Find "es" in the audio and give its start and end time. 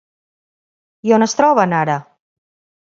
1.27-1.39